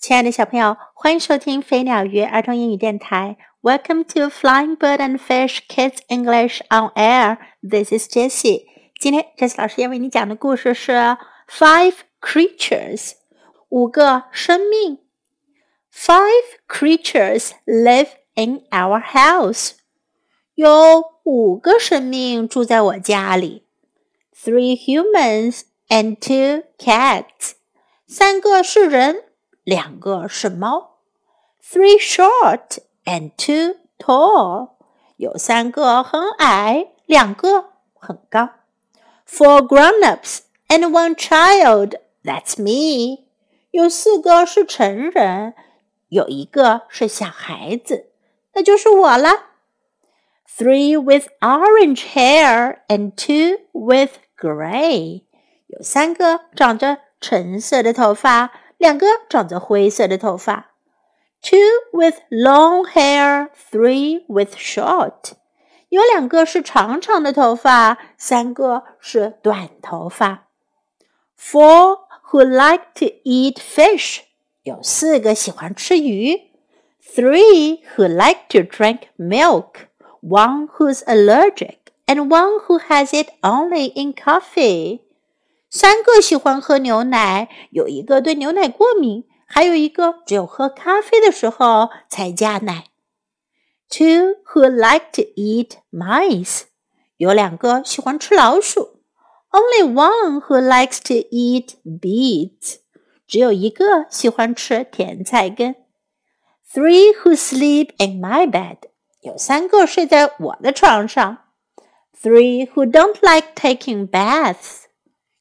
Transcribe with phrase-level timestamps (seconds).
[0.00, 3.36] 亲爱的小朋友，欢迎收听飞鸟鱼儿童英语电台。
[3.60, 7.36] Welcome to Flying Bird and Fish Kids English on Air.
[7.62, 8.64] This is Jessie.
[8.98, 10.92] 今天 Jessie 老师要为你讲的故事是
[11.46, 13.12] Five Creatures，
[13.68, 15.00] 五个生命。
[15.92, 19.72] Five creatures live in our house.
[20.54, 23.66] 有五个生命住在我家里。
[24.34, 27.52] Three humans and two cats.
[28.08, 29.24] 三个是人。
[29.69, 30.97] 两个是猫，
[31.63, 34.71] three short and two tall，
[35.17, 38.49] 有三个很矮，两个很高。
[39.27, 43.25] Four grown-ups and one child，that's me，
[43.71, 45.55] 有四个是成人，
[46.09, 48.11] 有一个是小孩子，
[48.53, 49.29] 那就是我了。
[50.57, 55.23] Three with orange hair and two with gray，
[55.67, 58.51] 有三个长着橙色的头发。
[58.79, 60.71] 两个长着灰色的头发，
[61.41, 61.57] two
[61.93, 65.33] with long hair, three with short。
[65.89, 70.47] 有两个是长长的头发，三个是短头发。
[71.39, 71.99] Four
[72.31, 74.21] who like to eat fish。
[74.63, 76.51] 有四个喜欢吃鱼。
[77.15, 79.87] Three who like to drink milk.
[80.21, 85.01] One who's allergic, and one who has it only in coffee.
[85.70, 92.86] 三个喜欢喝牛奶，有一个对牛奶过敏，还有一个只有喝咖啡的时候才加奶。
[93.88, 96.62] Two who like to eat mice，
[97.18, 99.00] 有两个喜欢吃老鼠。
[99.52, 102.78] Only one who likes to eat beets，
[103.28, 105.76] 只有一个喜欢吃甜菜根。
[106.72, 108.78] Three who sleep in my bed，
[109.20, 111.38] 有三个睡在我的床上。
[112.20, 114.79] Three who don't like taking baths。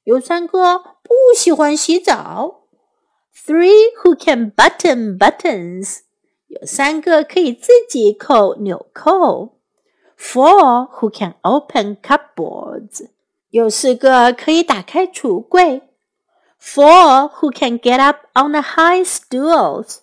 [0.09, 2.65] 有三个不喜欢洗澡，
[3.35, 6.01] three who can button buttons，
[6.49, 9.59] 有三个可以自己扣纽扣，
[10.19, 13.09] four who can open cupboards，
[13.51, 15.83] 有四个可以打开橱柜，
[16.61, 19.99] four who can get up on the high stools，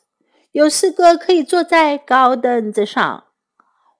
[0.51, 3.25] 有四个可以坐在高凳子上，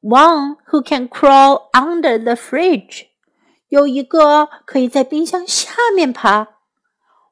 [0.02, 3.06] one who can crawl under the fridge。
[3.70, 6.48] 有一个可以在冰箱下面爬，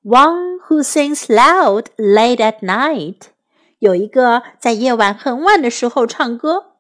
[0.04, 3.24] One who sings loud late at night，
[3.80, 6.74] 有一个在夜晚很晚的时候唱歌，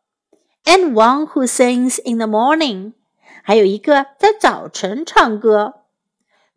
[0.63, 2.93] and one who sings in the morning，
[3.43, 5.73] 还有一个在早晨唱歌。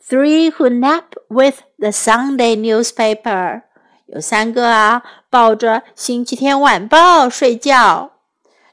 [0.09, 3.63] Three who nap with the Sunday newspaper，
[4.07, 8.13] 有三个啊抱着星期天晚报睡觉。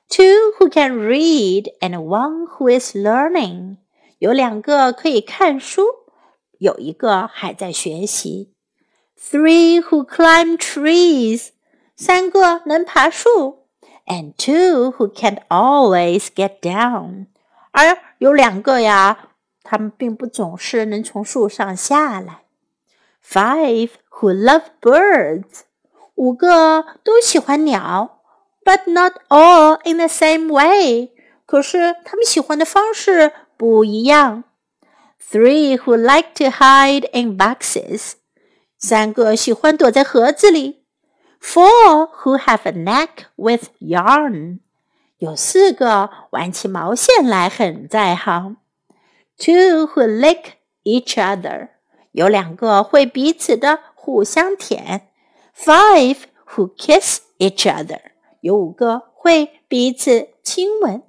[0.08, 3.78] Two who can read and one who is learning。
[4.25, 5.83] 有两个可以看书，
[6.57, 8.55] 有一个还在学习。
[9.21, 11.49] Three who climb trees，
[11.95, 13.67] 三个能爬树
[14.07, 17.27] ，and two who can't always get down，
[17.73, 19.29] 而有两个呀，
[19.63, 22.45] 他们并不总是能从树上下来。
[23.23, 25.65] Five who love birds，
[26.15, 28.23] 五个都喜欢鸟
[28.65, 31.13] ，but not all in the same way，
[31.45, 33.31] 可是他们喜欢的方式。
[33.58, 34.44] 不一样。
[35.32, 38.14] Three who like to hide in boxes，
[38.78, 40.84] 三个喜欢躲在盒子里。
[41.42, 44.60] Four who have a knack with yarn，
[45.20, 48.58] 有四个玩起毛线来很在行。
[49.38, 50.54] Two who lick
[50.84, 51.70] each other，
[52.12, 55.10] 有两个会彼此的互相舔。
[55.56, 58.00] Five who kiss each other，
[58.42, 61.04] 有五个会彼此亲吻。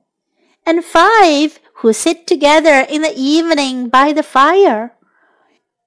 [0.65, 4.92] And five who sit together in the evening by the fire。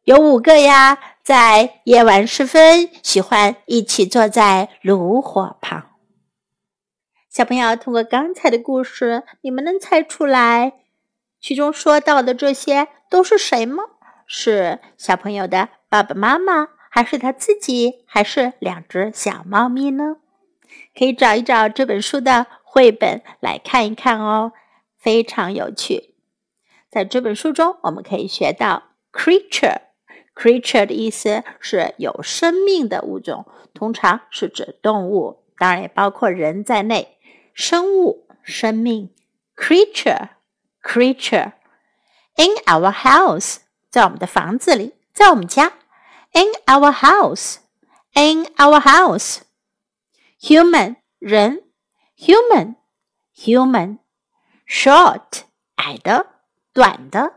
[0.04, 5.90] 有五个呀，在夜晚时分喜欢一起坐在炉火旁。
[7.28, 10.72] 小朋友，通过刚才的故事，你们能猜出来
[11.40, 13.84] 其中说到的这些都是谁吗？
[14.26, 20.16] 是小朋友的爸爸妈妈，还是他自己，还是两只小猫咪呢？
[20.98, 24.52] 可以找一找这本书的绘本来看一看哦。
[24.98, 26.14] 非常有趣，
[26.90, 29.82] 在这本书中，我们可以学到 creature。
[30.34, 37.18] creature 的意思是有生命的物种，通常是指动物，当然也包括人在内。
[37.54, 39.12] 生物、生命
[39.56, 41.52] ，creature，creature。
[42.36, 43.56] In our house，
[43.90, 45.72] 在我们的房子里，在我们家。
[46.32, 49.38] In our house，in our house。
[50.40, 51.64] Human，人
[52.16, 53.98] ，human，human。
[54.67, 55.43] short
[55.75, 56.27] 矮的、
[56.73, 57.33] 短的，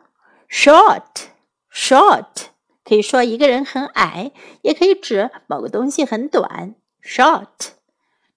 [0.48, 1.28] short
[1.72, 2.46] short
[2.84, 4.30] 可以说一个人很矮，
[4.62, 7.72] 也可以指某个东西很短，short。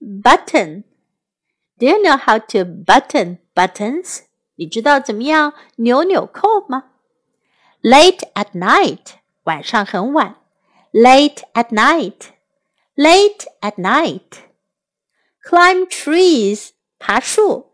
[0.00, 4.22] button。Do you know how to button buttons？
[4.56, 6.90] 你知道怎么样扭纽扣吗？
[7.82, 9.14] Late at night
[9.44, 10.36] 晚上很晚。
[10.92, 12.30] Late at night
[12.96, 17.72] late at night。climb trees 爬树，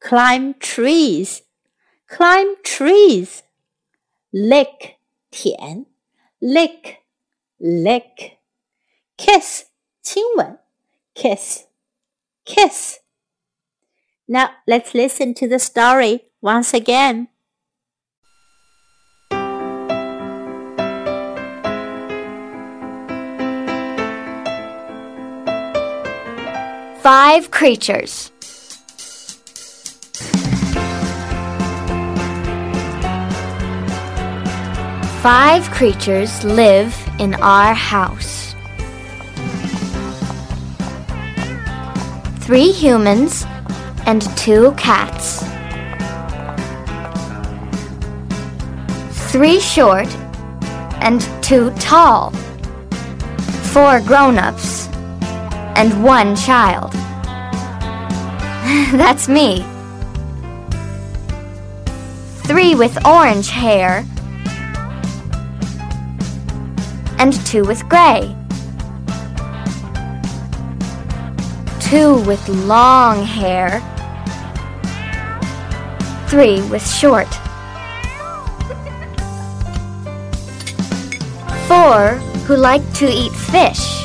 [0.00, 1.40] climb trees
[2.08, 3.40] climb trees
[4.32, 4.96] lick
[5.30, 5.86] 舔，
[6.40, 6.98] lick
[7.58, 8.38] lick
[9.16, 9.64] kiss
[10.02, 10.58] 亲吻，
[11.14, 11.64] kiss
[12.44, 12.98] kiss
[14.26, 17.28] Now let's listen to the story once again.
[27.03, 28.31] Five creatures.
[35.21, 38.55] Five creatures live in our house.
[42.39, 43.43] Three humans
[44.05, 45.43] and two cats.
[49.29, 50.07] Three short
[51.03, 52.31] and two tall.
[53.73, 54.87] Four grown ups
[55.75, 56.91] and one child.
[58.93, 59.65] That's me.
[62.45, 64.05] Three with orange hair
[67.23, 68.35] and two with gray.
[71.79, 73.79] Two with long hair,
[76.27, 77.33] three with short.
[81.67, 84.02] Four who like to eat fish.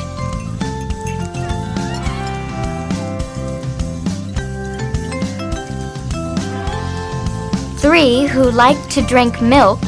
[7.81, 9.81] Three who like to drink milk.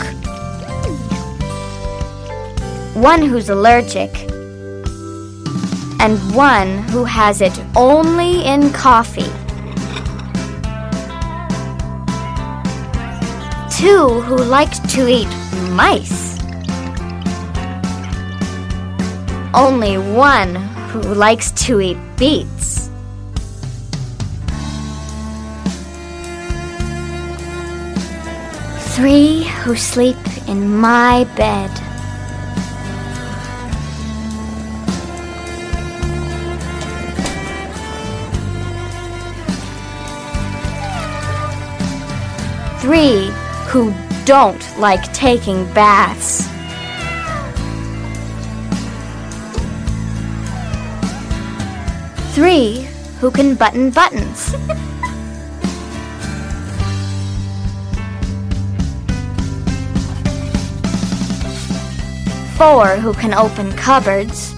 [2.96, 4.12] One who's allergic.
[6.00, 9.32] And one who has it only in coffee.
[13.70, 15.28] Two who like to eat
[15.72, 16.40] mice.
[19.54, 20.56] Only one
[20.92, 22.91] who likes to eat beets.
[29.02, 30.16] Three who sleep
[30.48, 31.72] in my bed.
[42.80, 43.32] Three
[43.70, 43.92] who
[44.26, 46.48] don't like taking baths.
[52.36, 52.88] Three
[53.20, 54.54] who can button buttons.
[62.62, 64.54] Four who can open cupboards.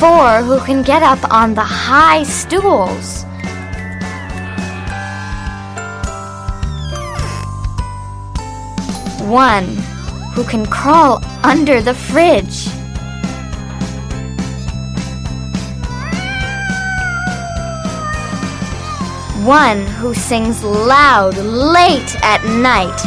[0.00, 3.24] Four who can get up on the high stools.
[9.28, 9.76] One
[10.32, 12.68] who can crawl under the fridge.
[19.44, 22.98] One who sings loud late at night.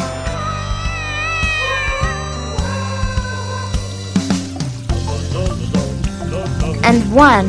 [6.83, 7.47] And one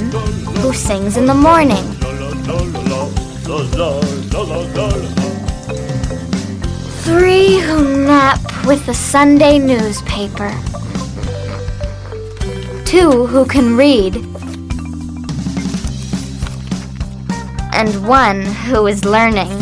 [0.63, 1.85] who sings in the morning.
[7.05, 10.51] Three who nap with the Sunday newspaper.
[12.87, 14.28] Two who can read.
[17.79, 19.57] And one who is learning.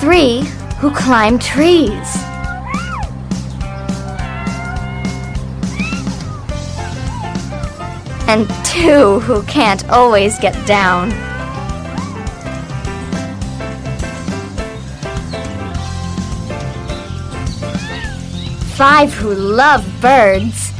[0.00, 0.42] Three
[0.80, 1.90] who climb trees.
[8.28, 11.10] And two who can't always get down.
[18.76, 20.70] Five who love birds.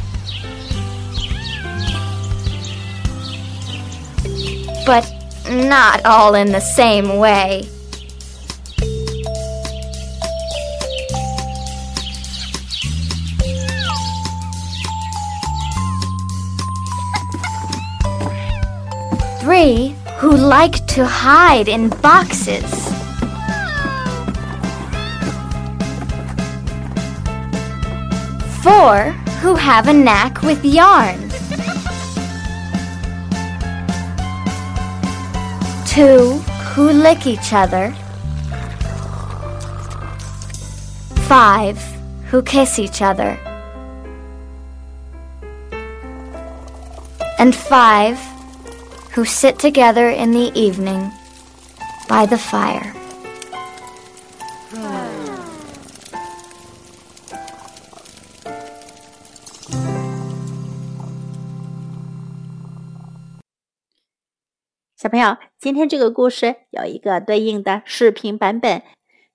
[4.85, 5.11] But
[5.49, 7.63] not all in the same way.
[19.41, 22.76] Three who like to hide in boxes.
[28.67, 31.17] Four who have a knack with yarn.
[35.87, 36.39] Two
[36.73, 37.95] who lick each other.
[41.29, 41.79] Five
[42.25, 43.39] who kiss each other.
[47.39, 48.19] And five
[49.13, 51.09] who sit together in the evening
[52.09, 52.96] by the fire.
[65.07, 68.81] 小朋友，今天这个故事有一个对应的视频版本，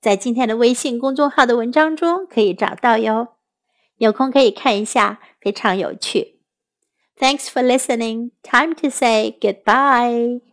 [0.03, 3.29] 在今天的微信公众号的文章中可以找到哟。
[3.97, 6.41] 有空可以看一下，非常有趣。
[7.19, 8.33] Thanks for listening.
[8.43, 10.52] Time to say goodbye.